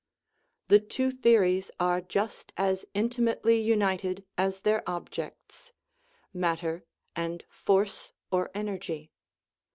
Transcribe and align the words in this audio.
The 0.69 0.79
two 0.79 1.11
theories 1.11 1.69
are 1.79 2.01
just 2.01 2.53
as 2.57 2.85
intimately 2.95 3.61
united 3.61 4.25
as 4.35 4.61
their 4.61 4.81
objects 4.89 5.73
matter 6.33 6.85
and 7.15 7.45
force 7.51 8.11
or 8.31 8.49
energy. 8.55 9.11